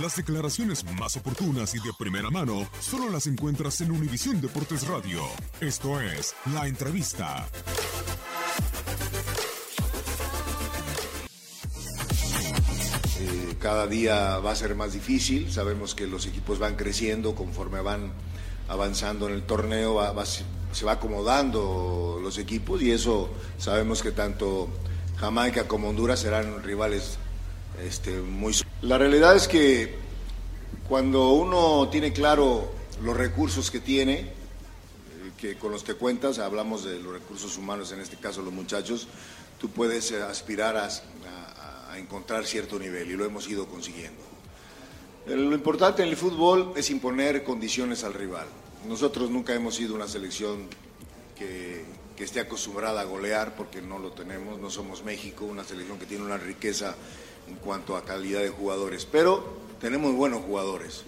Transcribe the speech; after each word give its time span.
Las 0.00 0.16
declaraciones 0.16 0.84
más 0.98 1.16
oportunas 1.16 1.72
y 1.76 1.78
de 1.78 1.92
primera 1.96 2.28
mano 2.28 2.68
solo 2.80 3.08
las 3.10 3.28
encuentras 3.28 3.80
en 3.80 3.92
Univisión 3.92 4.40
Deportes 4.40 4.88
Radio. 4.88 5.22
Esto 5.60 6.00
es 6.00 6.34
La 6.52 6.66
Entrevista. 6.66 7.46
Eh, 13.20 13.54
cada 13.60 13.86
día 13.86 14.38
va 14.38 14.50
a 14.50 14.56
ser 14.56 14.74
más 14.74 14.94
difícil, 14.94 15.52
sabemos 15.52 15.94
que 15.94 16.08
los 16.08 16.26
equipos 16.26 16.58
van 16.58 16.74
creciendo 16.74 17.36
conforme 17.36 17.80
van 17.80 18.12
avanzando 18.68 19.28
en 19.28 19.34
el 19.34 19.44
torneo, 19.44 20.00
se 20.72 20.84
va 20.84 20.92
acomodando 20.92 22.18
los 22.20 22.38
equipos 22.38 22.82
y 22.82 22.90
eso 22.90 23.30
sabemos 23.58 24.02
que 24.02 24.10
tanto 24.10 24.68
Jamaica 25.18 25.68
como 25.68 25.88
Honduras 25.88 26.18
serán 26.18 26.64
rivales 26.64 27.18
este. 27.82 28.22
La 28.82 28.98
realidad 28.98 29.36
es 29.36 29.48
que 29.48 29.94
cuando 30.88 31.30
uno 31.30 31.88
tiene 31.88 32.12
claro 32.12 32.70
los 33.02 33.16
recursos 33.16 33.70
que 33.70 33.80
tiene, 33.80 34.20
eh, 34.20 34.26
que 35.38 35.56
con 35.56 35.72
los 35.72 35.82
que 35.82 35.94
cuentas, 35.94 36.38
hablamos 36.38 36.84
de 36.84 37.00
los 37.00 37.12
recursos 37.12 37.56
humanos, 37.56 37.92
en 37.92 38.00
este 38.00 38.16
caso 38.16 38.42
los 38.42 38.52
muchachos, 38.52 39.08
tú 39.58 39.70
puedes 39.70 40.10
eh, 40.12 40.22
aspirar 40.22 40.76
a, 40.76 40.88
encontrar 41.96 42.44
cierto 42.44 42.76
nivel 42.76 43.08
y 43.08 43.14
lo 43.14 43.24
hemos 43.24 43.48
ido 43.48 43.66
consiguiendo. 43.66 44.20
Eh, 45.28 45.36
lo 45.36 45.54
importante 45.54 46.02
en 46.02 46.08
el 46.08 46.16
fútbol 46.16 46.72
es 46.76 46.90
imponer 46.90 47.44
condiciones 47.44 48.02
al 48.02 48.14
rival. 48.14 48.48
Nosotros 48.88 49.30
nunca 49.30 49.54
hemos 49.54 49.76
sido 49.76 49.94
una 49.94 50.08
selección 50.08 50.68
que, 51.38 51.84
que 52.16 52.24
esté 52.24 52.40
acostumbrada 52.40 53.00
a 53.00 53.04
golear 53.04 53.54
porque 53.54 53.80
no 53.80 54.00
lo 54.00 54.10
tenemos, 54.10 54.58
no 54.58 54.70
somos 54.70 55.04
México, 55.04 55.44
una 55.44 55.62
selección 55.62 55.98
que 55.98 56.06
tiene 56.06 56.24
una 56.24 56.36
riqueza 56.36 56.96
en 57.48 57.56
cuanto 57.56 57.96
a 57.96 58.04
calidad 58.04 58.40
de 58.40 58.50
jugadores, 58.50 59.06
pero 59.10 59.44
tenemos 59.80 60.14
buenos 60.14 60.42
jugadores. 60.42 61.04